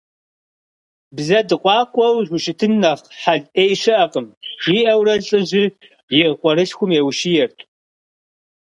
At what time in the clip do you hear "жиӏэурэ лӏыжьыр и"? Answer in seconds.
4.61-6.19